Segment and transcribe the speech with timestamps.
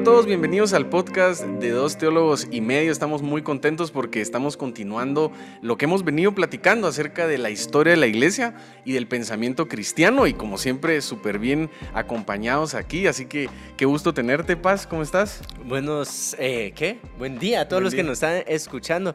[0.00, 2.90] Hola a todos, bienvenidos al podcast de Dos Teólogos y Medio.
[2.90, 5.30] Estamos muy contentos porque estamos continuando
[5.60, 8.54] lo que hemos venido platicando acerca de la historia de la iglesia
[8.86, 13.06] y del pensamiento cristiano y como siempre súper bien acompañados aquí.
[13.08, 15.42] Así que qué gusto tenerte, Paz, ¿cómo estás?
[15.66, 16.98] Buenos, eh, ¿qué?
[17.18, 19.14] Buen día a todos los que nos están escuchando.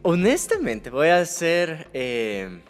[0.00, 1.90] Honestamente, voy a hacer...
[1.92, 2.60] Eh,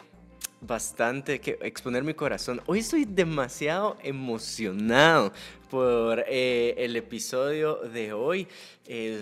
[0.61, 2.61] bastante que exponer mi corazón.
[2.65, 5.31] Hoy estoy demasiado emocionado
[5.69, 8.47] por eh, el episodio de hoy.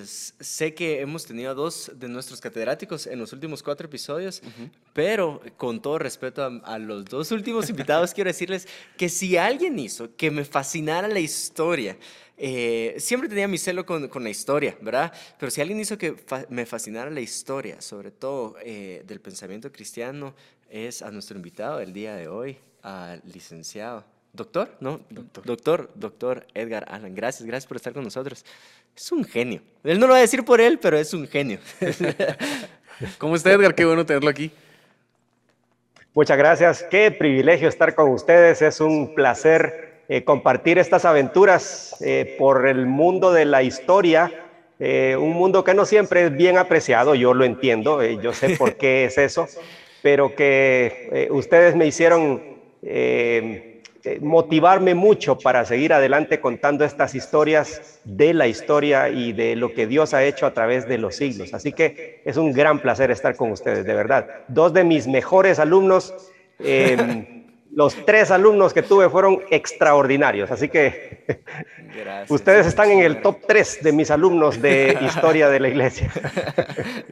[0.01, 4.41] sé que hemos tenido a dos de nuestros catedráticos en los últimos cuatro episodios,
[4.93, 8.67] pero con todo respeto a, los dos últimos invitados, quiero decirles
[8.97, 11.97] que si alguien hizo que me fascinara la historia,
[12.39, 15.11] eh, siempre tenía mi celo con, con, la historia, ¿verdad?
[15.39, 16.15] Pero si alguien hizo que
[16.49, 20.35] me fascinara la historia, sobre todo eh, del pensamiento cristiano,
[20.69, 24.03] es a nuestro invitado el día de hoy, al licenciado.
[24.33, 24.69] ¿Doctor?
[24.79, 25.01] ¿No?
[25.09, 25.45] Doctor.
[25.45, 27.15] Doctor, doctor Edgar Alan.
[27.15, 28.45] Gracias, gracias por estar con nosotros.
[28.95, 29.61] Es un genio.
[29.83, 31.59] Él no lo va a decir por él, pero es un genio.
[33.17, 33.73] ¿Cómo está Edgar?
[33.73, 34.51] Qué bueno tenerlo aquí.
[36.13, 36.83] Muchas gracias.
[36.89, 38.61] Qué privilegio estar con ustedes.
[38.61, 44.31] Es un placer eh, compartir estas aventuras eh, por el mundo de la historia.
[44.79, 48.77] Eh, un mundo que no siempre es bien apreciado, yo lo entiendo, yo sé por
[48.77, 49.47] qué es eso,
[50.01, 52.41] pero que eh, ustedes me hicieron
[52.83, 59.55] eh, eh, motivarme mucho para seguir adelante contando estas historias de la historia y de
[59.55, 61.53] lo que Dios ha hecho a través de los siglos.
[61.53, 64.27] Así que es un gran placer estar con ustedes, de verdad.
[64.47, 66.13] Dos de mis mejores alumnos.
[67.77, 71.23] Los tres alumnos que tuve fueron extraordinarios, así que
[72.27, 76.11] ustedes están en el top tres de mis alumnos de historia de la iglesia.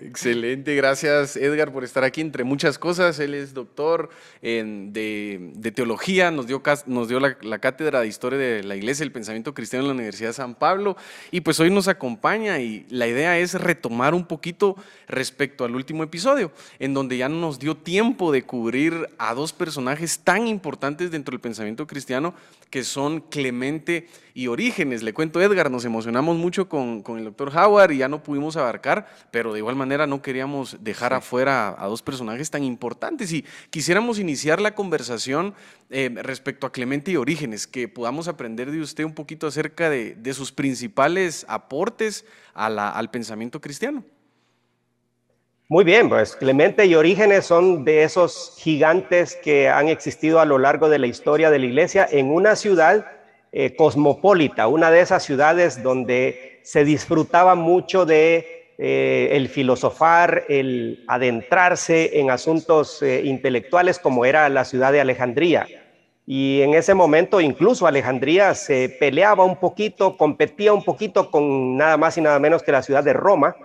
[0.02, 3.20] Excelente, gracias Edgar por estar aquí entre muchas cosas.
[3.20, 4.10] Él es doctor
[4.42, 9.04] en, de, teología, nos dio, nos dio la, la, cátedra de historia de la iglesia,
[9.04, 10.98] el pensamiento cristiano en la Universidad de San Pablo
[11.30, 14.76] y pues hoy nos acompaña y la idea es retomar un poquito
[15.08, 20.18] respecto al último episodio, en donde ya nos dio tiempo de cubrir a dos personajes
[20.18, 22.34] tan importantes importantes dentro del pensamiento cristiano
[22.70, 25.04] que son Clemente y Orígenes.
[25.04, 28.58] Le cuento Edgar, nos emocionamos mucho con, con, el doctor Howard y ya no pudimos
[28.58, 33.46] abarcar, pero de igual manera no queríamos dejar afuera a dos personajes tan importantes y
[33.70, 35.54] quisiéramos iniciar la conversación
[35.90, 40.16] eh, respecto a Clemente y Orígenes, que podamos aprender de usted un poquito acerca de,
[40.16, 44.04] de sus principales aportes a la, al pensamiento cristiano.
[45.68, 50.60] Muy bien, pues Clemente y Orígenes son de esos gigantes que han existido a lo
[50.60, 53.08] largo de la historia de la iglesia en una ciudad
[53.52, 61.04] eh, cosmopolita, una de esas ciudades donde se disfrutaba mucho de eh, el filosofar, el
[61.08, 65.66] adentrarse en asuntos eh, intelectuales como era la ciudad de Alejandría.
[66.28, 71.98] Y en ese momento incluso Alejandría se peleaba un poquito, competía un poquito con nada
[71.98, 73.56] más y nada menos que la ciudad de Roma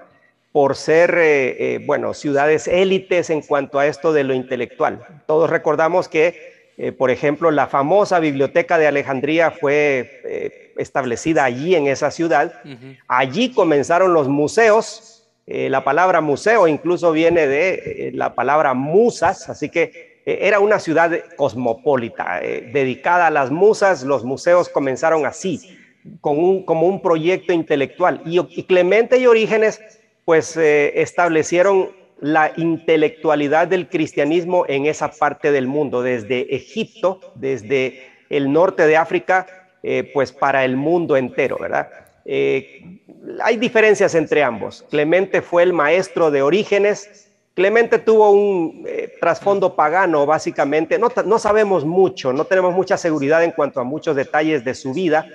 [0.52, 5.22] por ser, eh, eh, bueno, ciudades élites en cuanto a esto de lo intelectual.
[5.26, 11.86] Todos recordamos que, eh, por ejemplo, la famosa biblioteca de Alejandría fue establecida allí en
[11.86, 12.62] esa ciudad.
[13.06, 15.16] Allí comenzaron los museos.
[15.46, 22.40] la palabra museo incluso viene de la palabra musas, así que era una ciudad cosmopolita,
[22.40, 24.04] dedicada a las musas.
[24.04, 25.76] Los museos comenzaron así,
[26.20, 28.22] con un, como un proyecto intelectual.
[28.24, 29.80] Y, y Clemente y Orígenes
[30.30, 38.04] pues eh, establecieron la intelectualidad del cristianismo en esa parte del mundo, desde Egipto, desde
[38.28, 39.48] el norte de África,
[39.82, 41.88] eh, pues para el mundo entero, ¿verdad?
[42.24, 43.00] Eh,
[43.42, 44.86] hay diferencias entre ambos.
[44.88, 47.28] Clemente fue el maestro de Orígenes.
[47.54, 48.86] Clemente tuvo un
[49.20, 50.96] trasfondo pagano, básicamente.
[50.96, 54.94] No, no sabemos mucho, no tenemos mucha seguridad en cuanto a muchos detalles de su
[54.94, 55.26] vida,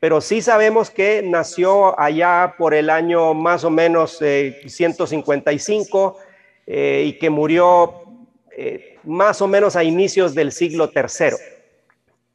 [0.00, 6.22] pero sí sabemos que nació allá por el año más o menos 155 eh,
[6.66, 8.04] eh, y que murió
[8.56, 11.36] eh, más o menos a inicios del siglo III.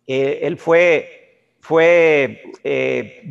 [0.07, 2.43] él fue, fue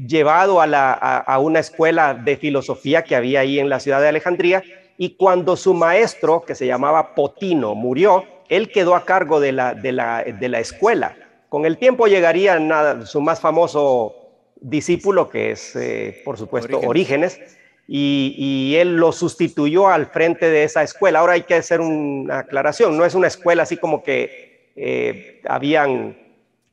[0.06, 4.08] llevado a, la, a, una escuela de filosofía que había ahí en la ciudad de
[4.08, 4.62] Alejandría
[4.96, 9.74] y cuando su maestro, que se llamaba Potino, murió, él quedó a cargo de la,
[9.74, 11.16] de la, de la escuela.
[11.48, 14.21] Con el tiempo llegaría nada, su más famoso
[14.62, 17.40] discípulo que es, eh, por supuesto, Orígenes,
[17.88, 21.18] y, él lo sustituyó al frente de esa escuela.
[21.18, 26.16] Ahora hay que hacer una aclaración, no es una escuela así como que eh, habían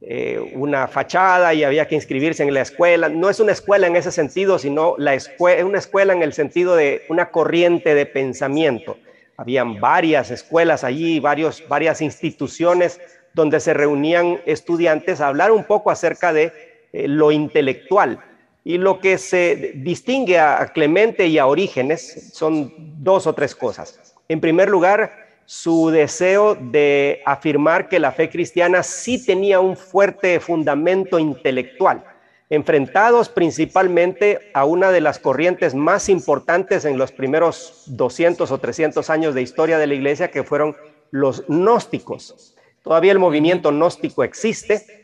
[0.02, 3.98] eh, una fachada y había que inscribirse en la escuela, no es una escuela en
[3.98, 8.98] ese sentido, sino la escuela, una escuela en el sentido de una corriente de pensamiento.
[9.36, 13.02] Habían varias escuelas allí, varios, varias instituciones
[13.34, 18.20] donde se reunían estudiantes a hablar un poco acerca de eh, lo intelectual.
[18.64, 24.16] Y lo que se distingue a Clemente y a Orígenes son dos o tres cosas.
[24.28, 30.40] En primer lugar, su deseo de afirmar que la fe cristiana sí tenía un fuerte
[30.40, 32.04] fundamento intelectual,
[32.52, 39.10] enfrentados principalmente a una de las corrientes más importantes en los primeros 200 o 300
[39.10, 40.78] años de historia de la iglesia, que fueron
[41.10, 42.56] los gnósticos.
[42.84, 44.99] Todavía el movimiento gnóstico existe,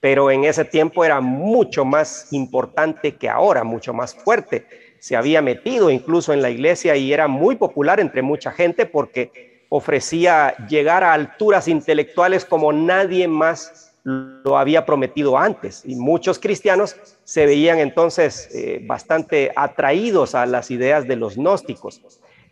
[0.00, 4.66] pero en ese tiempo era mucho más importante que ahora, mucho más fuerte.
[5.00, 9.30] Se había metido incluso en la iglesia y era muy popular entre mucha gente porque
[9.68, 15.82] ofrecía llegar a alturas intelectuales como nadie más lo había prometido antes.
[15.84, 22.00] Y muchos cristianos se veían entonces eh, bastante atraídos a las ideas de los gnósticos.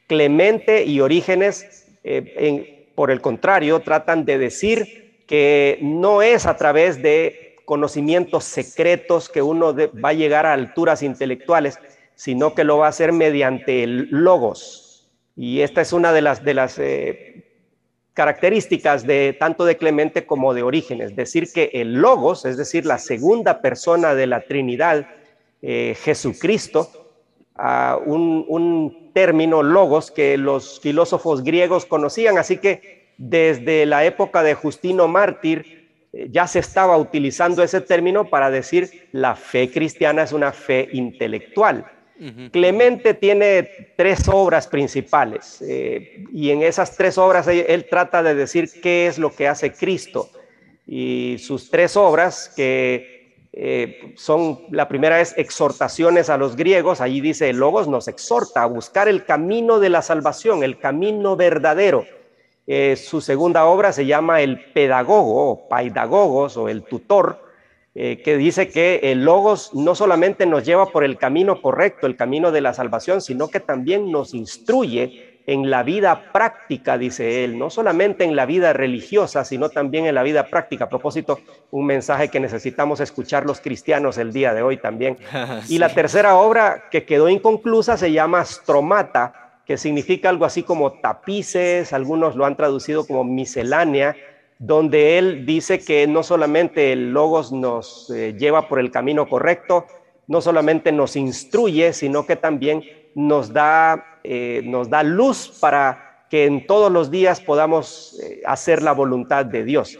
[0.06, 7.02] Clemente y Orígenes, eh, por el contrario, tratan de decir que no es a través
[7.02, 11.78] de conocimientos secretos que uno va a llegar a alturas intelectuales,
[12.14, 15.08] sino que lo va a hacer mediante el logos.
[15.36, 17.42] Y esta es una de las, eh,
[18.14, 22.98] características de tanto de Clemente como de Orígenes, decir que el logos, es decir, la
[22.98, 25.06] segunda persona de la Trinidad,
[25.60, 26.88] eh, Jesucristo,
[28.06, 34.54] un, un término logos que los filósofos griegos conocían, así que desde la época de
[34.54, 40.32] Justino Mártir eh, ya se estaba utilizando ese término para decir la fe cristiana es
[40.32, 41.84] una fe intelectual.
[42.50, 48.70] Clemente tiene tres obras principales eh, y en esas tres obras él, trata de decir
[48.82, 50.30] qué es lo que hace Cristo.
[50.86, 57.20] Y sus tres obras, que eh, son, la primera es exhortaciones a los griegos, allí
[57.20, 62.06] dice, Logos nos exhorta a buscar el camino de la salvación, el camino verdadero
[62.66, 67.44] eh, su segunda obra se llama El Pedagogo o Paidagogos o El Tutor,
[67.94, 72.16] eh, que dice que el Logos no solamente nos lleva por el camino correcto, el
[72.16, 77.56] camino de la salvación, sino que también nos instruye en la vida práctica, dice él,
[77.56, 80.84] no solamente en la vida religiosa, sino también en la vida práctica.
[80.84, 81.38] A propósito,
[81.70, 85.16] un mensaje que necesitamos escuchar los cristianos el día de hoy también.
[85.68, 90.92] Y la tercera obra que quedó inconclusa se llama Stromata, que significa algo así como
[91.00, 94.16] tapices, algunos lo han traducido como miscelánea,
[94.58, 99.86] donde él dice que no solamente el logos nos eh, lleva por el camino correcto,
[100.28, 102.84] no solamente nos instruye, sino que también
[103.16, 108.82] nos da, eh, nos da luz para que en todos los días podamos eh, hacer
[108.82, 109.98] la voluntad de Dios.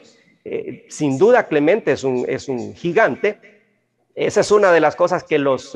[0.89, 3.41] sin duda, Clemente es un, es un gigante.
[4.15, 5.75] Esa es una de las cosas que los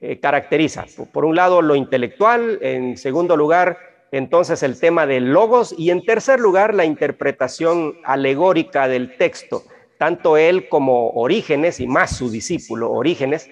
[0.00, 0.86] eh, caracteriza.
[1.12, 3.78] Por un lado, lo intelectual, en segundo lugar,
[4.12, 9.64] entonces el tema de logos y en tercer lugar, la interpretación alegórica del texto.
[9.98, 13.50] Tanto él como Orígenes y más su discípulo Orígenes,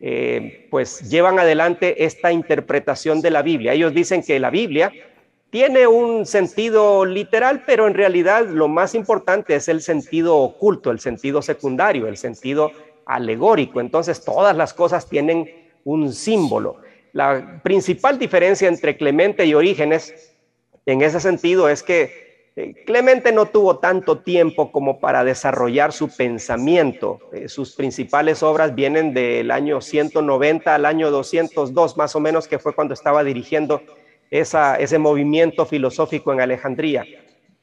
[0.00, 3.72] eh, pues llevan adelante esta interpretación de la Biblia.
[3.72, 4.92] Ellos dicen que la Biblia
[5.50, 11.00] tiene un sentido literal, pero en realidad lo más importante es el sentido oculto, el
[11.00, 12.70] sentido secundario, el sentido
[13.06, 13.80] alegórico.
[13.80, 16.76] Entonces todas las cosas tienen un símbolo.
[17.12, 20.34] La principal diferencia entre Clemente y Orígenes
[20.86, 26.08] en ese sentido es que eh, Clemente no tuvo tanto tiempo como para desarrollar su
[26.14, 27.20] pensamiento.
[27.32, 32.58] Eh, sus principales obras vienen del año 190 al año 202, más o menos, que
[32.58, 33.82] fue cuando estaba dirigiendo
[34.30, 37.06] ese movimiento filosófico en Alejandría.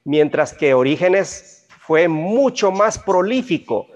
[0.04, 3.88] Mientras que Orígenes fue mucho más prolífico.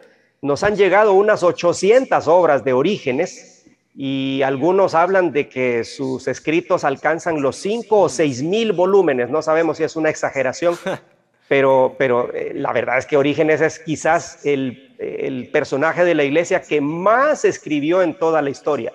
[0.42, 3.59] Nos han llegado unas 800 obras de Orígenes,
[3.96, 9.30] y algunos hablan de que sus escritos alcanzan los cinco o seis mil volúmenes.
[9.30, 10.78] No sabemos si es una exageración,
[11.48, 16.24] pero, pero eh, la verdad es que Orígenes es quizás el, el, personaje de la
[16.24, 18.94] iglesia que más escribió en toda la historia.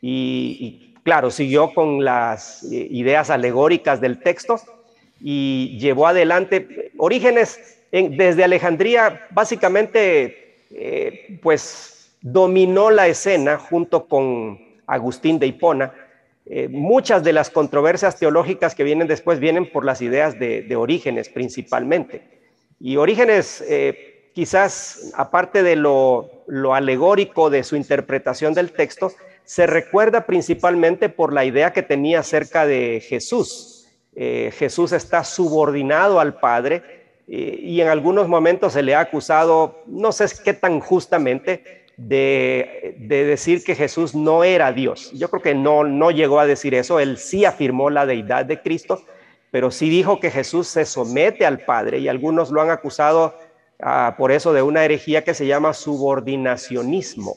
[0.00, 4.60] Y, claro, siguió con las eh, ideas alegóricas del texto
[5.20, 15.38] y llevó adelante Orígenes desde Alejandría, básicamente, eh, pues dominó la escena junto con Agustín
[15.38, 15.92] de Hipona.
[16.46, 21.28] Eh, muchas de las controversias teológicas que vienen después vienen por las ideas de, Orígenes
[21.28, 22.22] principalmente.
[22.80, 26.30] Y Orígenes, eh, quizás aparte de lo,
[26.72, 29.12] alegórico de su interpretación del texto,
[29.44, 33.88] se recuerda principalmente por la idea que tenía acerca de Jesús.
[34.14, 36.96] Eh, Jesús está subordinado al Padre
[37.30, 43.64] y en algunos momentos se le ha acusado, no sé qué tan justamente, de, decir
[43.64, 45.10] que Jesús no era Dios.
[45.12, 48.62] Yo creo que no, no llegó a decir eso, él sí afirmó la deidad de
[48.62, 49.02] Cristo,
[49.50, 53.34] pero sí dijo que Jesús se somete al Padre y algunos lo han acusado
[53.80, 57.36] ah, por eso de una herejía que se llama subordinacionismo.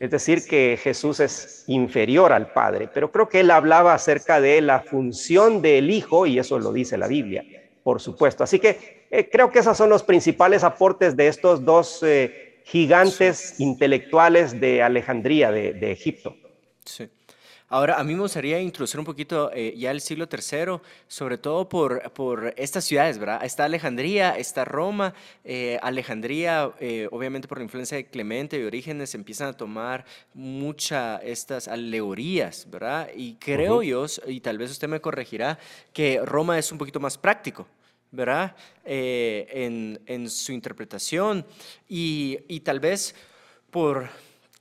[0.00, 4.62] es decir, que Jesús es inferior al Padre, pero creo que él hablaba acerca de
[4.62, 7.44] la función del Hijo y eso lo dice la Biblia,
[7.82, 8.42] por supuesto.
[8.42, 13.58] Así que eh, creo que esos son los principales aportes de estos dos eh, gigantes
[13.58, 16.36] intelectuales de Alejandría, de, de Egipto.
[16.84, 17.08] Sí.
[17.70, 21.68] Ahora, a mí me gustaría introducir un poquito eh, ya el siglo III, sobre todo
[21.68, 23.44] por, por estas ciudades, ¿verdad?
[23.44, 25.12] Está Alejandría, está Roma.
[25.44, 31.20] Eh, Alejandría, eh, obviamente por la influencia de Clemente y Orígenes, empiezan a tomar muchas
[31.22, 33.10] estas alegorías, ¿verdad?
[33.14, 35.58] Y creo yo, y tal vez usted me corregirá,
[35.92, 37.66] que Roma es un poquito más práctico.
[38.10, 38.56] ¿Verdad?
[38.84, 41.44] en, en, su interpretación
[41.88, 43.14] y, y tal vez
[43.70, 44.08] por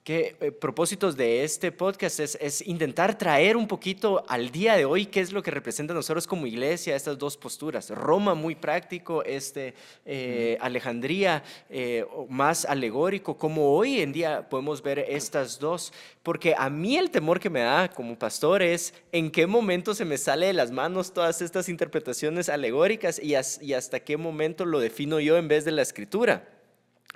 [0.07, 5.07] que eh, propósitos de este podcast es, intentar traer un poquito al día de hoy
[5.07, 7.89] qué es lo que representa a nosotros como iglesia estas dos posturas.
[7.89, 9.73] Roma muy práctico, este,
[10.05, 15.91] eh, Alejandría eh, más alegórico, como hoy en día podemos ver estas dos,
[16.23, 20.05] porque a mí el temor que me da como pastor es en qué momento se
[20.05, 25.19] me sale de las manos todas estas interpretaciones alegóricas y hasta qué momento lo defino
[25.19, 26.56] yo en vez de la escritura.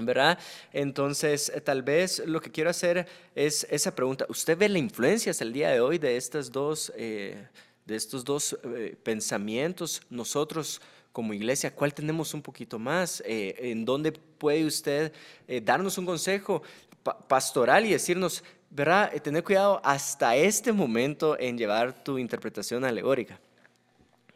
[0.05, 0.37] ¿Verdad?
[0.73, 4.25] Entonces, eh, tal vez lo que quiero hacer es esa pregunta.
[4.29, 7.47] ¿Usted ve la influencia hasta el día de hoy de, estas dos, eh,
[7.85, 10.01] de estos dos eh, pensamientos?
[10.09, 10.81] Nosotros
[11.11, 13.21] como iglesia, ¿cuál tenemos un poquito más?
[13.25, 15.11] ¿En dónde puede usted
[15.61, 16.63] darnos un consejo
[17.27, 19.11] pastoral y decirnos, ¿verdad?
[19.21, 23.41] tener cuidado hasta este momento en llevar tu interpretación alegórica.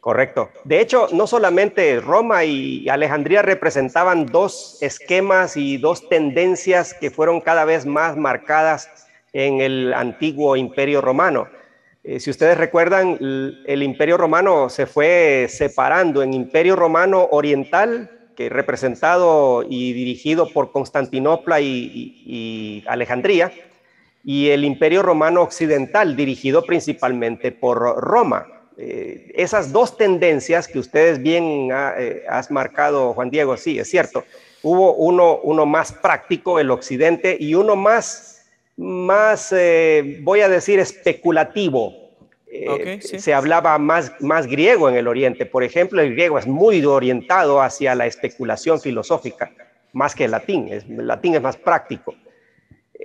[0.00, 0.50] Correcto.
[0.64, 7.40] De hecho, no solamente Roma y Alejandría representaban dos esquemas y dos tendencias que fueron
[7.40, 11.48] cada vez más marcadas en el antiguo imperio romano.
[12.04, 13.18] Eh, si ustedes recuerdan,
[13.66, 20.70] el, imperio romano se fue separando en imperio romano oriental, que representado y dirigido por
[20.70, 23.50] Constantinopla y Alejandría,
[24.22, 28.55] y el imperio romano occidental, dirigido principalmente por Roma.
[28.78, 33.88] Eh, esas dos tendencias que ustedes bien ha, eh, has marcado, Juan Diego, sí, es
[33.88, 34.24] cierto.
[34.62, 40.78] Hubo uno, uno más práctico, el occidente, y uno más, más eh, voy a decir,
[40.78, 42.04] especulativo.
[43.00, 45.44] Se hablaba más, más griego en el oriente.
[45.44, 49.52] Por ejemplo, el griego es muy orientado hacia la especulación filosófica,
[49.92, 50.68] más que el latín.
[50.68, 52.14] el latín es más práctico.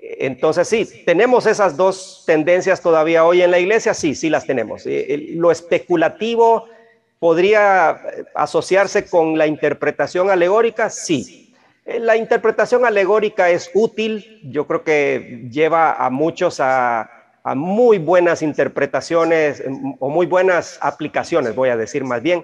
[0.01, 4.83] Entonces sí, tenemos esas dos tendencias todavía hoy en la iglesia, sí, sí las tenemos.
[4.87, 6.65] Eh, lo especulativo
[7.19, 8.01] podría
[8.33, 11.53] asociarse con la interpretación alegórica, sí.
[11.85, 17.99] Eh, la interpretación alegórica es útil, yo creo que lleva a muchos a, a muy
[17.99, 19.63] buenas interpretaciones
[19.99, 22.43] o muy buenas aplicaciones, voy a decir más bien.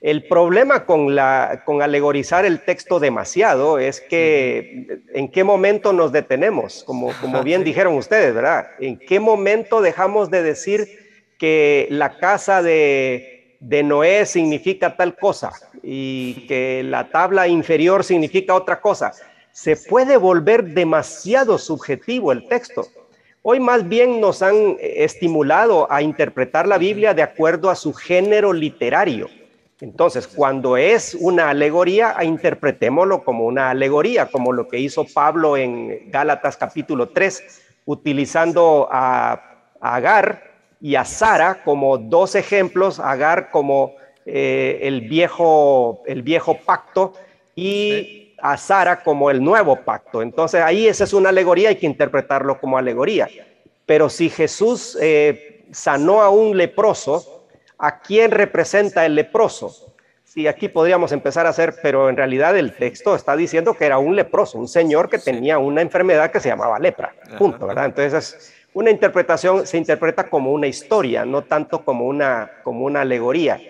[0.00, 6.12] El problema con, la, con alegorizar el texto demasiado es que en qué momento nos
[6.12, 8.66] detenemos, como, como bien dijeron ustedes, ¿verdad?
[8.78, 10.88] ¿En qué momento dejamos de decir
[11.38, 18.54] que la casa de, de Noé significa tal cosa y que la tabla inferior significa
[18.54, 19.12] otra cosa?
[19.52, 22.86] Se puede volver demasiado subjetivo el texto.
[23.40, 28.52] Hoy más bien nos han estimulado a interpretar la Biblia de acuerdo a su género
[28.52, 29.30] literario.
[29.80, 36.10] Entonces, cuando es una alegoría, interpretémoslo como una alegoría, como lo que hizo Pablo en
[36.10, 39.42] Gálatas capítulo 3, utilizando a,
[39.78, 47.12] Agar y a Sara como dos ejemplos, Agar como eh, el, viejo, el viejo pacto
[47.54, 50.22] y a Sara como el nuevo pacto.
[50.22, 53.28] Entonces, ahí esa es una alegoría, hay que interpretarlo como alegoría.
[53.84, 57.35] Pero si Jesús eh, sanó a un leproso,
[57.78, 59.94] ¿A quién representa el leproso?
[60.24, 63.98] Sí, aquí podríamos empezar a hacer, pero en realidad el texto está diciendo que era
[63.98, 67.14] un leproso, un señor que tenía una enfermedad que se llamaba lepra.
[67.38, 67.86] Punto, ¿verdad?
[67.86, 73.60] Entonces, una interpretación se interpreta como una historia, no tanto como una, como una alegoría.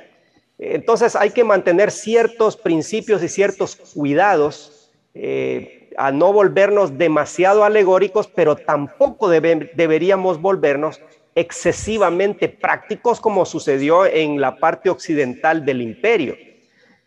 [0.59, 8.27] Entonces, hay que mantener ciertos principios y ciertos cuidados eh, a no volvernos demasiado alegóricos,
[8.27, 11.01] pero tampoco deberíamos volvernos
[11.37, 16.35] excesivamente prácticos como sucedió en la parte occidental del imperio.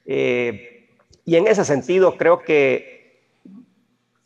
[0.06, 0.88] Eh,
[1.26, 3.24] y en ese sentido creo que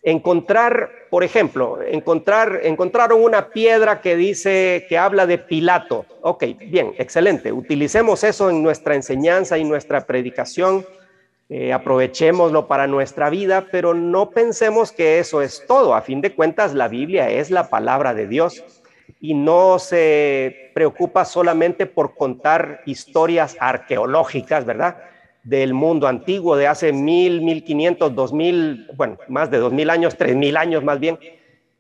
[0.04, 6.06] encontrar, por ejemplo, encontrar, encontraron una piedra que dice, que habla de Pilato.
[6.22, 7.54] Ok, bien, excelente.
[7.54, 10.86] Utilicemos eso en nuestra enseñanza y nuestra predicación.
[11.48, 15.96] Eh, aprovechémoslo para nuestra vida, pero no pensemos que eso es todo.
[15.96, 18.83] A fin de cuentas, la Biblia es la palabra de Dios
[19.20, 24.98] y no se preocupa solamente por contar historias arqueológicas, ¿verdad?
[25.44, 29.90] Del mundo antiguo de hace mil, mil quinientos, dos mil, bueno, más de dos mil
[29.90, 31.18] años, tres mil años más bien.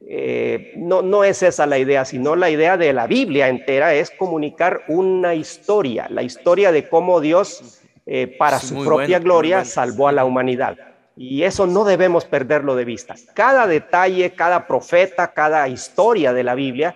[0.06, 4.12] eh, no, no es esa la idea, sino la idea de la Biblia entera es
[4.12, 10.12] comunicar una historia, la historia de cómo Dios, eh, para su propia gloria, salvó a
[10.12, 10.77] la humanidad.
[11.15, 13.15] Y eso no debemos perderlo de vista.
[13.34, 16.96] Cada detalle, cada profeta, cada historia de la Biblia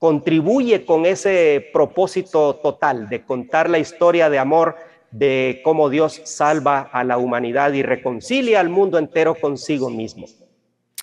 [0.00, 4.76] contribuye con ese propósito total de contar la historia de amor
[5.10, 10.26] de cómo Dios salva a la humanidad y reconcilia al mundo entero consigo mismo.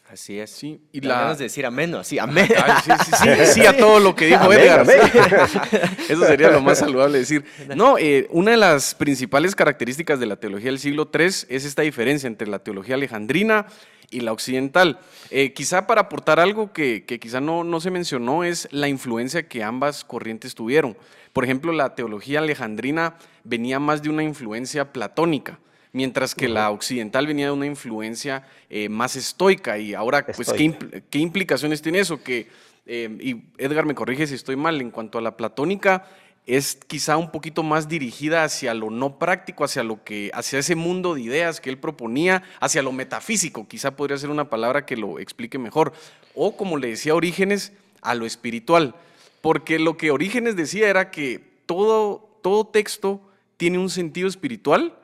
[0.10, 0.50] Así es.
[0.50, 1.36] Sí, y la...
[1.36, 2.48] de decir amén, así, amén.
[2.48, 4.88] sí, sí, sí, sí, a todo lo que dijo Edgar.
[6.10, 7.44] Eso sería lo más saludable decir.
[7.75, 11.84] No, eh, una de las principales características de la teología del siglo III es esta
[11.84, 13.68] diferencia entre la teología alejandrina
[14.10, 15.00] y la occidental.
[15.30, 19.48] Eh, quizá para aportar algo que, que quizá no, no se mencionó es la influencia
[19.48, 20.98] que ambas corrientes tuvieron.
[21.34, 25.60] Por ejemplo, la teología alejandrina venía más de una influencia platónica
[25.98, 29.80] mientras que la occidental venía de una influencia eh, más estoica.
[29.80, 32.22] Y ahora, pues, ¿qué, implicaciones tiene eso?
[32.22, 32.48] Que,
[32.86, 36.06] eh, y Edgar me corrige si estoy mal, en cuanto a la platónica,
[36.48, 40.75] es quizá un poquito más dirigida hacia lo no práctico, hacia lo que, hacia ese
[40.75, 44.96] mundo de ideas que él proponía, hacia lo metafísico, quizá podría ser una palabra que
[44.96, 45.92] lo explique mejor.
[46.34, 48.96] O como le decía Orígenes, a lo espiritual.
[49.42, 53.22] Porque lo que Orígenes decía era que todo, todo texto
[53.58, 54.98] tiene un sentido espiritual,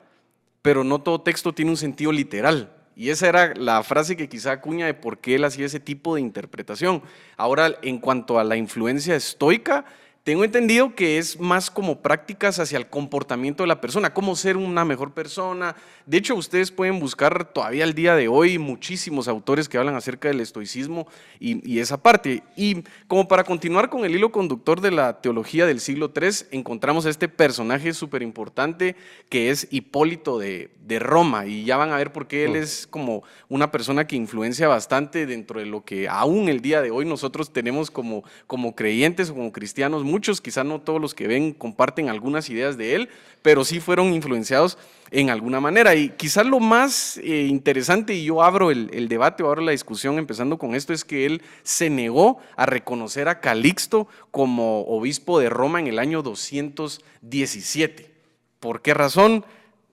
[0.62, 2.74] pero no todo texto tiene un sentido literal.
[2.96, 6.14] Y esa era la frase que quizá acuña de por qué él hacía ese tipo
[6.14, 7.02] de interpretación.
[7.36, 9.84] Ahora, en cuanto a la influencia estoica,
[10.24, 14.56] tengo entendido que es más como prácticas hacia el comportamiento de la persona, cómo ser
[14.56, 15.76] una mejor persona.
[16.06, 20.28] De hecho, ustedes pueden buscar todavía al día de hoy muchísimos autores que hablan acerca
[20.28, 21.06] del estoicismo
[21.38, 22.42] y, esa parte.
[22.56, 27.04] Y como para continuar con el hilo conductor de la teología del siglo III, encontramos
[27.04, 28.96] a este personaje súper importante
[29.28, 31.44] que es Hipólito de, de Roma.
[31.44, 35.26] Y ya van a ver por qué él es como una persona que influencia bastante
[35.26, 39.34] dentro de lo que aún el día de hoy nosotros tenemos como, como creyentes o
[39.34, 43.08] como cristianos muchos, quizá no todos los que ven comparten algunas ideas de él,
[43.42, 44.78] pero sí fueron influenciados
[45.10, 45.96] en alguna manera.
[45.96, 50.18] Y quizás lo más eh, interesante, y yo abro el, debate o abro la discusión
[50.18, 55.48] empezando con esto, es que él se negó a reconocer a Calixto como obispo de
[55.48, 58.12] Roma en el año 217.
[58.60, 59.44] ¿Por qué razón?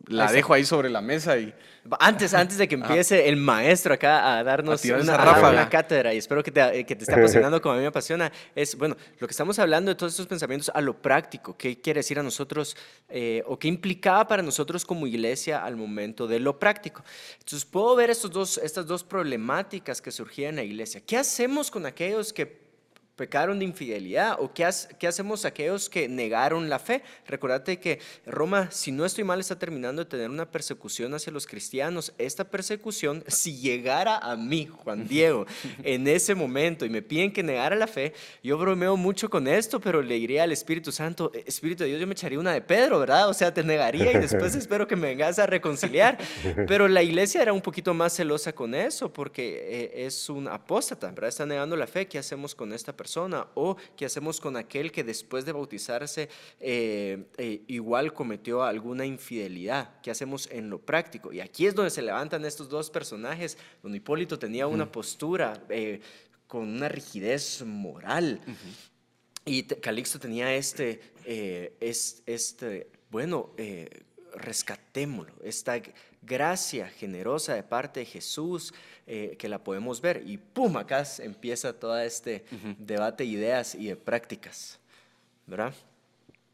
[0.05, 1.51] La dejo ahí sobre la mesa y
[1.99, 6.51] antes, antes de que empiece el maestro acá a darnos una, cátedra, y espero que
[6.51, 9.57] te, que te esté apasionando como a mí me apasiona, es, bueno, lo que estamos
[9.59, 12.77] hablando de todos estos pensamientos a lo práctico, qué quiere decir a nosotros
[13.09, 17.03] eh, o qué implicaba para nosotros como iglesia al momento de lo práctico.
[17.39, 21.01] Entonces, puedo ver estos dos, estas dos problemáticas que surgían en la iglesia.
[21.05, 22.70] ¿Qué hacemos con aquellos que
[23.21, 24.37] pecaron de infidelidad?
[24.39, 27.03] ¿O qué, qué, hacemos aquellos que negaron la fe?
[27.27, 31.45] Recordate que Roma, si no estoy mal, está terminando de tener una persecución hacia los
[31.45, 32.13] cristianos.
[32.17, 35.45] Esta persecución, si llegara a mí, Juan Diego,
[35.83, 39.79] en ese momento y me piden que negara la fe, yo bromeo mucho con esto,
[39.79, 42.97] pero le diría al Espíritu Santo, Espíritu de Dios, yo me echaría una de Pedro,
[42.97, 43.29] ¿verdad?
[43.29, 46.17] O sea, te negaría y después espero que me vengas a reconciliar.
[46.67, 51.11] Pero la iglesia era un poquito más celosa con eso porque eh, es un apóstata,
[51.11, 51.29] ¿verdad?
[51.29, 52.07] Está negando la fe.
[52.07, 53.10] ¿Qué hacemos con esta persona?
[53.17, 59.99] O qué hacemos con aquel que después de bautizarse eh, eh, igual cometió alguna infidelidad,
[60.01, 61.33] qué hacemos en lo práctico.
[61.33, 65.99] Y aquí es donde se levantan estos dos personajes, donde Hipólito tenía una postura eh,
[66.47, 68.39] con una rigidez moral.
[69.43, 73.51] Y Calixto tenía este, este bueno,
[74.35, 75.81] rescatémoslo, esta
[76.21, 78.73] gracia generosa de parte de Jesús
[79.07, 80.23] eh, que la podemos ver.
[80.25, 82.45] Y pum, acá empieza todo este
[82.77, 84.79] debate de ideas y de prácticas,
[85.47, 85.73] ¿verdad?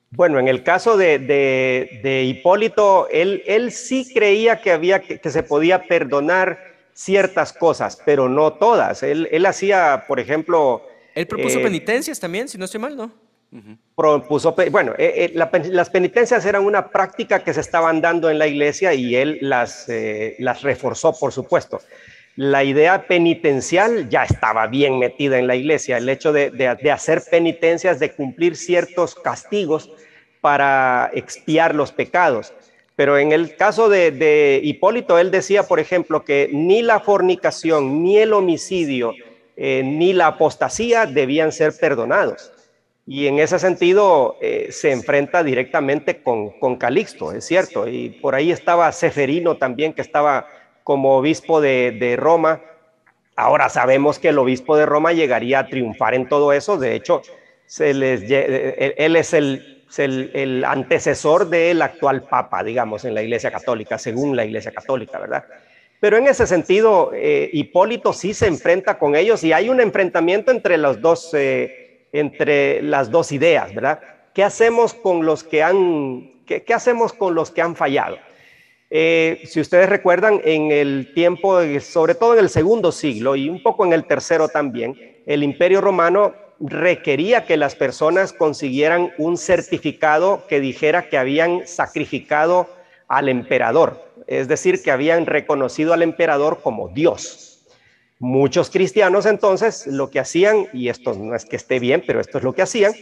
[0.10, 5.43] Bueno, en el caso de, de, Hipólito, él, él, sí creía que, había, que, se
[5.43, 6.58] podía perdonar
[6.93, 9.03] ciertas cosas, pero no todas.
[9.03, 10.88] Él, él hacía, por ejemplo...
[11.13, 13.26] Él propuso eh, penitencias también, si no estoy mal, ¿no?
[13.95, 18.93] Propuso, bueno, eh, las penitencias eran una práctica que se estaban dando en la iglesia
[18.93, 19.88] y él las,
[20.38, 21.79] las reforzó, por supuesto
[22.38, 27.99] la idea penitencial ya estaba bien metida en la iglesia, el hecho de, hacer penitencias,
[27.99, 29.89] de cumplir ciertos castigos
[30.39, 32.53] para expiar los pecados.
[32.95, 38.19] Pero en el caso de, Hipólito, él decía, por ejemplo, que ni la fornicación, ni
[38.19, 39.13] el homicidio,
[39.55, 42.51] eh, ni la apostasía debían ser perdonados.
[43.07, 47.87] Y en ese sentido eh, se enfrenta directamente con, con Calixto, es cierto.
[47.87, 50.47] Y por ahí estaba Seferino también, que estaba
[50.83, 52.61] como obispo de, Roma.
[53.37, 56.77] Ahora sabemos que el obispo de Roma llegaría a triunfar en todo eso.
[56.77, 57.21] De hecho,
[57.65, 63.97] se les, él es el, el, antecesor del actual papa, digamos, en la Iglesia Católica,
[63.97, 65.45] según la Iglesia Católica, ¿verdad?
[65.99, 70.51] Pero en ese sentido, eh, Hipólito sí se enfrenta con ellos y hay un enfrentamiento
[70.51, 71.87] entre, los dos, eh,
[72.19, 73.99] entre las dos ideas, ¿verdad?
[74.34, 78.17] ¿Qué hacemos con los que han, qué, hacemos con los que han fallado?
[78.89, 83.62] Eh, si ustedes recuerdan, en el tiempo, sobre todo en el segundo siglo y un
[83.62, 90.45] poco en el tercero también, el imperio romano requería que las personas consiguieran un certificado
[90.47, 92.69] que dijera que habían sacrificado
[93.08, 97.46] al emperador, es decir, que habían reconocido al emperador como Dios.
[98.19, 102.39] Muchos cristianos entonces lo que hacían, y esto no es que esté bien, pero esto
[102.39, 102.93] es lo que hacían,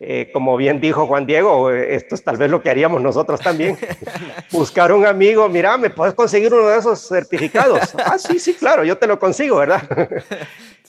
[0.00, 3.78] eh, como bien dijo Juan Diego, esto es tal vez lo que haríamos nosotros también,
[4.52, 7.94] buscar un amigo, mira, ¿me puedes conseguir uno de esos certificados?
[8.04, 9.82] ah, sí, sí, claro, yo te lo consigo, ¿verdad?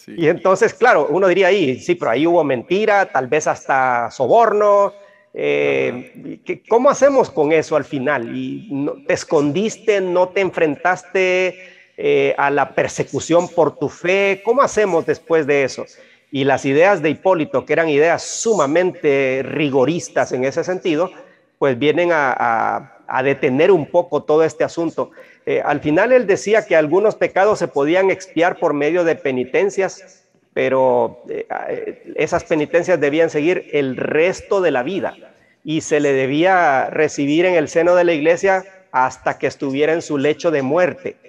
[0.07, 4.93] Y entonces, claro, uno diría ahí, sí, pero ahí hubo mentira, tal vez hasta soborno.
[5.33, 8.35] Eh, ¿Cómo hacemos con eso al final?
[8.35, 14.41] ¿Y ¿Te escondiste, no te enfrentaste eh, a la persecución por tu fe?
[14.45, 15.85] ¿Cómo hacemos después de eso?
[16.31, 21.11] Y las ideas de Hipólito, que eran ideas sumamente rigoristas en ese sentido,
[21.57, 25.11] pues vienen a, detener un poco todo este asunto.
[25.45, 30.23] Eh, al final él decía que algunos pecados se podían expiar por medio de penitencias,
[30.53, 35.17] pero eh, esas penitencias debían seguir el resto de la vida
[35.65, 40.01] y se le debía recibir en el seno de la iglesia hasta que estuviera en
[40.01, 41.28] su lecho de muerte.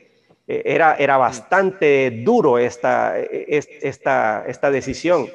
[0.64, 5.28] Era, era bastante duro esta, esta, esta decisión.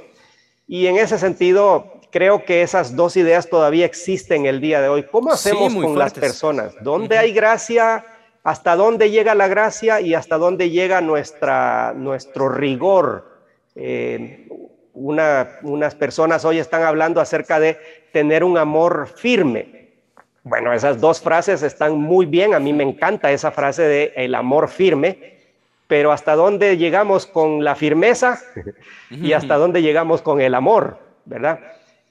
[0.67, 5.03] Y en ese sentido, creo que esas dos ideas todavía existen el día de hoy.
[5.03, 6.73] ¿Cómo hacemos con las personas?
[6.81, 8.03] ¿Dónde hay gracia?
[8.45, 13.41] hasta dónde llega la gracia y hasta dónde llega nuestra, nuestro rigor.
[13.73, 14.47] Eh,
[14.93, 17.77] unas personas hoy están hablando acerca de
[18.13, 19.84] tener un amor firme.
[20.45, 24.35] Bueno, esas dos frases están muy bien, a mí me encanta esa frase de el
[24.35, 25.39] amor firme,
[25.87, 28.39] pero hasta dónde llegamos con la firmeza
[29.09, 31.61] y hasta dónde llegamos con el amor, ¿verdad?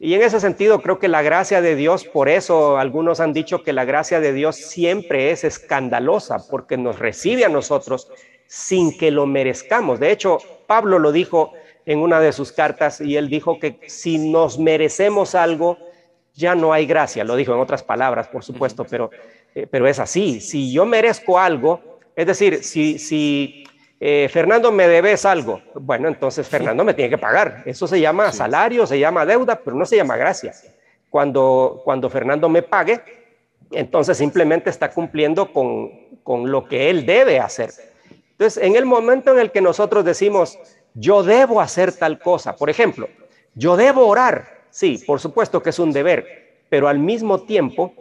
[0.01, 3.63] Y en ese sentido creo que la gracia de Dios, por eso algunos han dicho
[3.63, 8.11] que la gracia de Dios siempre es escandalosa, porque nos recibe a nosotros
[8.49, 10.01] sin que lo merezcamos.
[10.01, 11.53] De hecho, Pablo lo dijo
[11.87, 15.79] en una de sus cartas y él dijo que si nos merecemos algo,
[16.35, 17.25] ya no hay gracia.
[17.25, 19.11] Lo dijo en otras palabras, por supuesto, pero,
[19.55, 20.41] eh, pero es así.
[20.41, 23.65] Si yo merezco algo, es decir, si, si
[24.01, 25.63] eh, Fernando, me debes algo.
[25.75, 27.63] Bueno, entonces Fernando me tiene que pagar.
[27.65, 30.53] Eso se llama salario, se llama deuda, pero no se llama gracia.
[31.09, 33.01] Cuando, cuando Fernando me pague,
[33.71, 35.91] entonces simplemente está cumpliendo con,
[36.23, 37.71] con lo que él debe hacer.
[38.33, 40.59] Entonces, en el momento en el que nosotros decimos,
[40.95, 43.09] yo debo hacer tal cosa, por ejemplo,
[43.55, 47.95] yo debo orar, sí, por supuesto que es un deber, pero al mismo tiempo,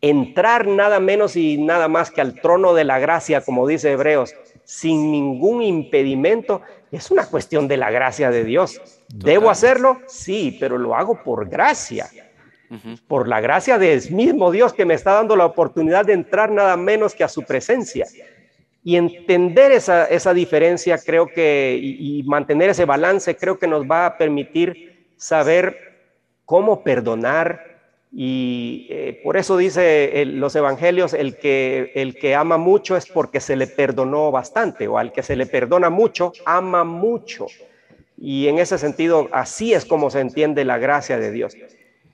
[0.00, 4.34] entrar nada menos y nada más que al trono de la gracia, como dice Hebreos,
[4.64, 8.80] sin ningún impedimento, es una cuestión de la gracia de Dios.
[9.08, 10.00] ¿Debo hacerlo?
[10.08, 12.10] Sí, pero lo hago por gracia.
[13.06, 16.76] Por la gracia del mismo Dios que me está dando la oportunidad de entrar nada
[16.76, 18.06] menos que a su presencia.
[18.82, 24.18] Y entender esa, diferencia, creo que, y mantener ese balance, creo que nos va a
[24.18, 25.87] permitir saber
[26.48, 27.76] cómo perdonar,
[28.10, 33.38] y eh, por eso dice los evangelios, el que, el que ama mucho es porque
[33.38, 37.48] se le perdonó bastante, o al que se le perdona mucho, ama mucho.
[38.16, 41.54] Y en ese sentido, así es como se entiende la gracia de Dios.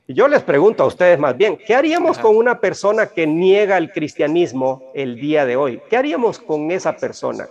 [0.09, 3.79] Y yo les pregunto a ustedes más bien, ¿qué haríamos con una persona que niega
[3.79, 5.81] el cristianismo el día de hoy?
[5.89, 7.47] ¿Qué haríamos con esa persona?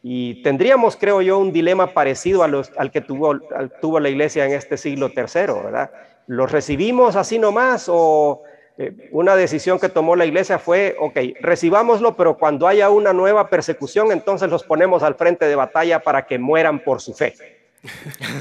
[0.00, 3.40] Y tendríamos, creo yo, un dilema parecido a los, al que tuvo,
[3.80, 5.90] tuvo la iglesia en este siglo tercero, ¿verdad?
[6.30, 8.44] ¿Los recibimos así nomás o
[8.78, 13.50] eh, una decisión que tomó la iglesia fue, ok, recibámoslo, pero cuando haya una nueva
[13.50, 17.34] persecución, entonces los ponemos al frente de batalla para que mueran por su fe?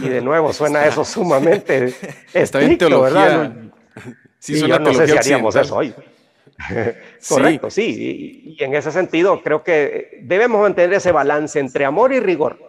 [0.03, 1.95] Y de nuevo suena eso sumamente
[2.31, 3.53] estricto, ¿verdad?
[4.37, 5.91] Sí, yo no sé si haríamos eso hoy.
[7.27, 8.55] Correcto, sí.
[8.55, 12.68] y, en ese sentido creo que debemos mantener ese balance entre amor y rigor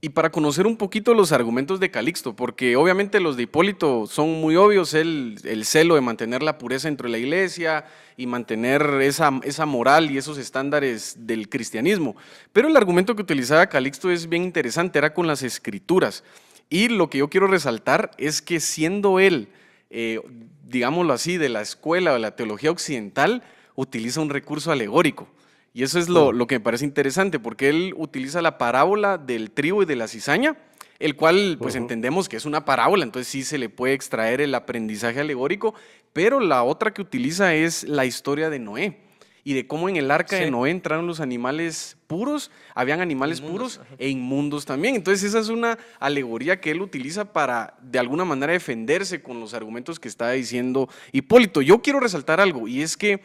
[0.00, 4.40] y para conocer un poquito los argumentos de Calixto, porque obviamente los de Hipólito son
[4.40, 8.82] muy obvios, el, el celo de mantener la pureza dentro de la iglesia y mantener
[9.00, 12.14] esa, esa moral y esos estándares del cristianismo.
[12.52, 16.24] Pero el argumento que utilizaba Calixto es bien interesante, era con las escrituras.
[16.68, 19.48] Y lo que yo quiero resaltar es que siendo él,
[19.90, 20.20] eh,
[20.66, 23.42] digámoslo así, de la escuela de la teología occidental,
[23.76, 25.28] utiliza un recurso alegórico.
[25.76, 29.82] Y eso es lo, que me parece interesante, porque él utiliza la parábola del trigo
[29.82, 30.56] y de la cizaña,
[30.98, 34.54] el cual pues entendemos que es una parábola, entonces sí se le puede extraer el
[34.54, 35.74] aprendizaje alegórico,
[36.14, 39.00] pero la otra que utiliza es la historia de Noé.
[39.44, 43.82] y de cómo en el arca de Noé entraron los animales puros, habían animales puros
[43.98, 44.94] e inmundos también.
[44.94, 49.52] Entonces esa es una alegoría que él utiliza para de alguna manera defenderse con los
[49.52, 51.60] argumentos que está diciendo Hipólito.
[51.60, 53.20] Yo quiero resaltar algo y es que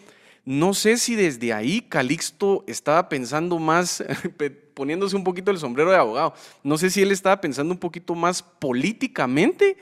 [0.45, 4.03] no sé si desde ahí Calixto estaba pensando más,
[4.73, 8.15] poniéndose un poquito el sombrero de abogado, no sé si él estaba pensando un poquito
[8.15, 9.77] más políticamente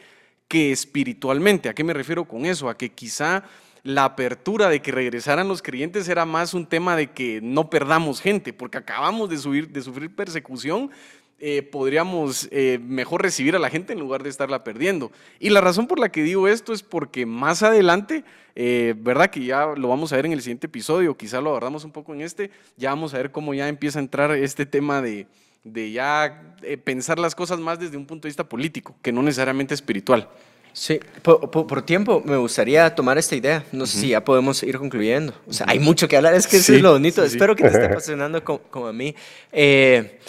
[0.47, 1.69] que espiritualmente.
[1.69, 2.69] ¿A qué me refiero con eso?
[2.69, 3.43] A que quizá
[3.83, 8.19] la apertura de que regresaran los creyentes era más un tema de que no perdamos
[8.19, 10.91] gente, porque acabamos de, de sufrir persecución,
[11.39, 15.11] eh, podríamos eh, mejor recibir a la gente en lugar de estarla perdiendo.
[15.39, 18.23] Y la razón por la que digo esto es porque más adelante,
[18.55, 21.85] eh, verdad que ya lo vamos a ver en el siguiente episodio, quizá lo abordamos
[21.85, 25.01] un poco en este, ya vamos a ver cómo ya empieza a entrar este tema
[25.01, 25.27] de,
[25.63, 29.73] de ya pensar las cosas más desde un punto de vista político, que no necesariamente
[29.73, 30.29] espiritual.
[30.73, 33.65] Sí, por, tiempo me gustaría tomar esta idea.
[33.71, 35.33] No sé si ya podemos ir concluyendo.
[35.47, 37.23] O sea, hay mucho que hablar, es que eso es lo bonito.
[37.23, 39.15] Espero que te esté apasionando como, a mí.
[39.51, 40.19] Eh,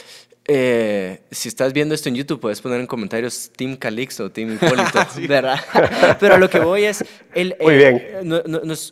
[0.47, 4.55] eh, si estás viendo esto en YouTube, puedes poner en comentarios Team Calixto o Team
[4.55, 5.61] Hipólito, ¿verdad?
[6.19, 8.03] Pero lo que voy es, el, Muy bien.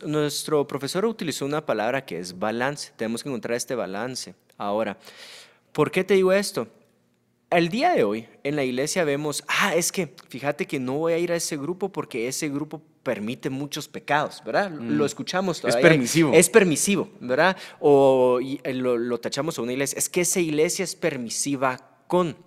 [0.05, 2.91] nuestro profesor utilizó una palabra que es balance.
[2.95, 4.35] Tenemos que encontrar este balance.
[4.57, 4.97] Ahora,
[5.71, 6.67] ¿por qué te digo esto?
[7.49, 11.13] Al día de hoy, en la iglesia vemos, ah, es que fíjate que no voy
[11.13, 14.69] a ir a ese grupo porque ese grupo permite muchos pecados, ¿verdad?
[14.69, 15.05] Lo mm.
[15.07, 15.79] escuchamos todavía.
[15.79, 16.31] Es permisivo.
[16.31, 17.57] Es permisivo, ¿verdad?
[17.79, 19.97] O eh, lo, tachamos a una iglesia.
[19.97, 22.37] Es que esa iglesia es permisiva con.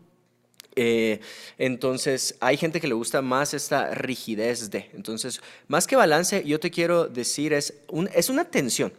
[0.77, 1.19] Eh,
[1.59, 4.89] entonces, hay gente que le gusta más esta rigidez de.
[4.95, 8.93] Entonces, más que balance, yo te quiero decir, es, un, es una tensión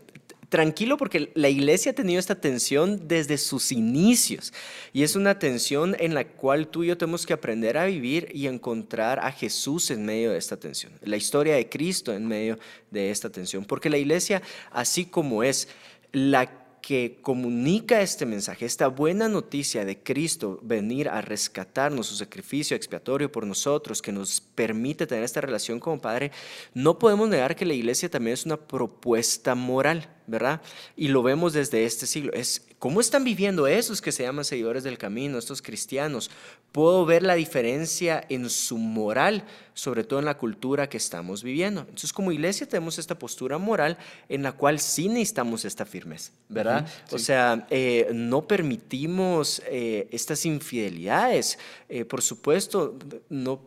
[0.53, 4.53] tranquilo porque la iglesia ha tenido esta tensión desde sus inicios
[4.93, 8.29] y es una tensión en la cual tú y yo tenemos que aprender a vivir
[8.35, 12.59] y encontrar a Jesús en medio de esta tensión, la historia de Cristo en medio
[12.91, 15.69] de esta tensión, porque la iglesia, así como es
[16.11, 22.75] la que comunica este mensaje, esta buena noticia de Cristo venir a rescatarnos, su sacrificio
[22.75, 26.31] expiatorio por nosotros, que nos permite tener esta relación con Padre,
[26.73, 30.09] no podemos negar que la iglesia también es una propuesta moral.
[30.27, 30.61] ¿Verdad?
[30.95, 32.31] Y lo vemos desde este siglo.
[32.33, 36.29] Es cómo están viviendo esos que se llaman seguidores del camino, estos cristianos.
[36.71, 41.81] Puedo ver la diferencia en su moral, sobre todo en la cultura que estamos viviendo.
[41.81, 43.97] Entonces, como iglesia tenemos esta postura moral
[44.29, 46.87] en la cual sí necesitamos esta firmeza, ¿verdad?
[47.11, 51.59] O sea, eh, no permitimos eh, estas infidelidades.
[51.89, 52.97] Eh, por supuesto,
[53.29, 53.61] no,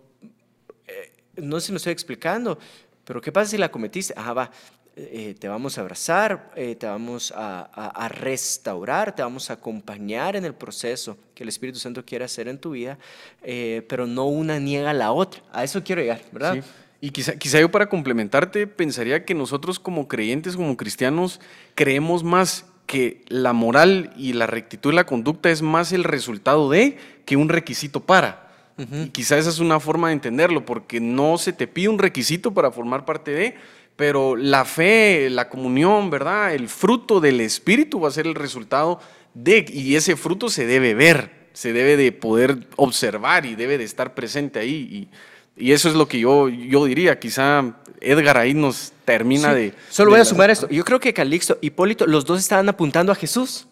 [1.37, 2.59] no si me estoy explicando,
[3.05, 4.13] pero ¿qué pasa si la cometiste?
[4.17, 4.51] Ajá, va
[4.99, 10.47] eh, te vamos a abrazar, eh, te vamos a, restaurar, te vamos a acompañar en
[10.47, 12.97] el proceso que el Espíritu Santo quiere hacer en tu vida,
[13.43, 15.43] eh, pero no una niega a la otra.
[15.53, 16.65] A eso quiero llegar, ¿verdad?
[16.99, 21.43] Y quizá, quizá yo para complementarte pensaría que nosotros como creyentes, como cristianos,
[21.75, 26.71] creemos más que la moral y la rectitud de la conducta es más el resultado
[26.71, 28.47] de que un requisito para.
[28.79, 32.53] Y quizá esa es una forma de entenderlo, porque no se te pide un requisito
[32.53, 33.55] para formar parte de,
[33.97, 36.55] pero la fe, la comunión, ¿verdad?
[36.55, 39.01] El fruto del Espíritu va a ser el resultado
[39.35, 43.85] de, y ese fruto se debe ver, se debe de poder observar y debe de
[43.85, 45.09] estar presente ahí.
[45.57, 49.73] Eso es lo que yo, yo diría, quizá Edgar ahí nos termina de...
[49.91, 50.69] Solo voy a sumar esto.
[50.69, 53.67] Yo creo que Calixto, Hipólito, los dos estaban apuntando a Jesús.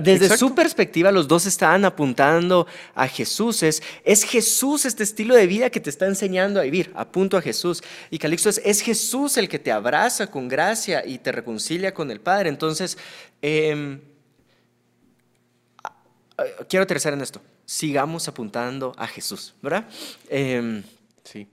[0.00, 3.62] Desde su perspectiva, los dos estaban apuntando a Jesús.
[3.62, 6.92] Es, es Jesús este estilo de vida que te está enseñando a vivir.
[6.94, 7.82] Apunto a Jesús.
[8.10, 12.10] Y Calixto es, es Jesús el que te abraza con gracia y te reconcilia con
[12.10, 12.48] el Padre.
[12.48, 12.96] Entonces,
[13.42, 14.00] em,
[16.68, 17.40] quiero aterrizar en esto.
[17.66, 19.86] Sigamos apuntando a Jesús, ¿verdad?
[20.30, 20.82] Em,
[21.28, 21.48] sí.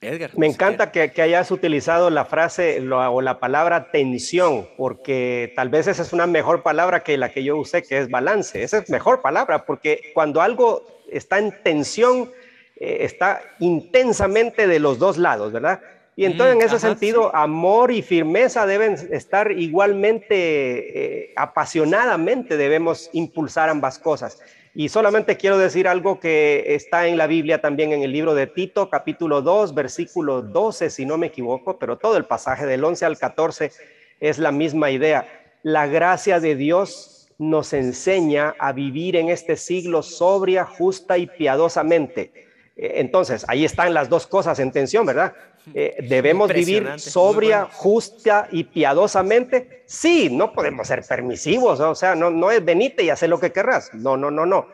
[0.00, 0.30] Edgar.
[0.38, 6.02] Me encanta que, hayas utilizado la frase o la palabra tensión, porque tal vez esa
[6.02, 8.62] es una mejor palabra que la que yo usé, que es balance.
[8.62, 12.30] Esa es mejor palabra, porque cuando algo está en tensión,
[12.76, 15.80] eh, está intensamente de los dos lados, ¿verdad?
[16.14, 23.10] Y entonces en mm, ese sentido, amor y firmeza deben estar igualmente, eh, apasionadamente debemos
[23.12, 24.40] impulsar ambas cosas.
[24.78, 28.46] Y solamente quiero decir algo que está en la Biblia también en el libro de
[28.46, 33.04] Tito, capítulo 2, versículo 12, si no me equivoco, pero todo el pasaje del 11
[33.04, 33.72] al 14
[34.20, 35.26] es la misma idea.
[35.64, 42.46] La gracia de Dios nos enseña a vivir en este siglo sobria, justa y piadosamente.
[42.76, 45.34] Entonces, ahí están las dos cosas en tensión, ¿verdad?
[45.74, 49.84] Eh, ¿Debemos vivir sobria, justa y piadosamente?
[49.86, 53.52] Sí, no podemos ser permisivos, o sea, no, no es venite y hacer lo que
[53.52, 53.92] querrás.
[53.94, 54.66] No, no, no, no.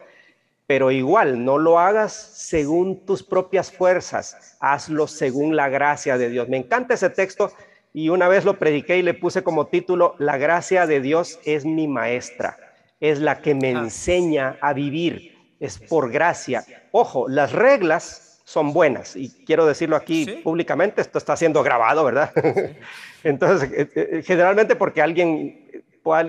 [0.66, 6.48] Pero igual, no lo hagas según tus propias fuerzas, hazlo según la gracia de Dios.
[6.48, 7.52] Me encanta ese texto
[7.92, 11.64] y una vez lo prediqué y le puse como título, La gracia de Dios es
[11.64, 12.56] mi maestra,
[12.98, 16.64] es la que me enseña a vivir, es por gracia.
[16.92, 22.30] Ojo, las reglas son buenas y quiero decirlo aquí públicamente, esto está siendo grabado, ¿verdad?
[23.24, 25.84] Entonces, eh, eh, generalmente porque alguien,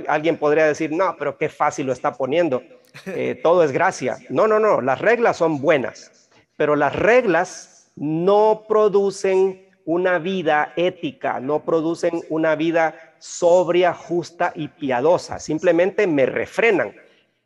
[0.07, 2.63] alguien podría decir, no, pero qué fácil lo está poniendo,
[3.05, 4.17] eh, todo es gracia.
[4.29, 11.39] No, no, no, las reglas son buenas, pero las reglas no producen una vida ética,
[11.41, 16.93] no producen una vida sobria, justa y piadosa, simplemente me refrenan.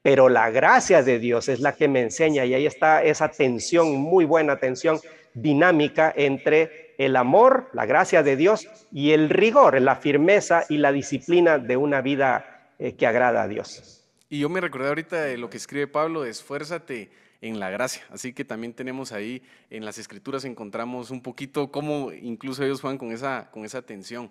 [0.01, 3.95] Pero la gracia de Dios es la que me enseña y ahí está esa tensión,
[3.97, 4.99] muy buena tensión
[5.33, 10.91] dinámica entre el amor, la gracia de Dios y el rigor, la firmeza y la
[10.91, 14.05] disciplina de una vida eh, que agrada a Dios.
[14.29, 17.09] Y yo me recordé ahorita de lo que escribe Pablo, esfuérzate
[17.41, 18.03] en la gracia.
[18.11, 22.97] Así que también tenemos ahí en las escrituras encontramos un poquito cómo incluso ellos juegan
[22.97, 24.29] con esa, con esa tensión.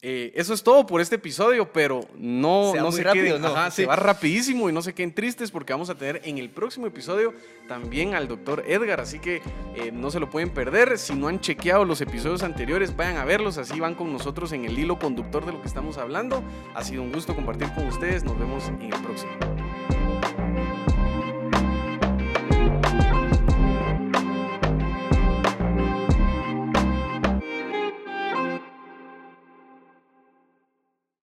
[0.00, 4.70] Eh, eso es todo por este episodio, pero no, no se queden, se va rapidísimo
[4.70, 7.34] y no se queden tristes porque vamos a tener en el próximo episodio
[7.66, 9.42] también al doctor Edgar, así que
[9.74, 10.98] eh, no se lo pueden perder.
[10.98, 14.66] Si no han chequeado los episodios anteriores, vayan a verlos, así van con nosotros en
[14.66, 16.44] el hilo conductor de lo que estamos hablando.
[16.76, 19.32] Ha sido un gusto compartir con ustedes, nos vemos en el próximo.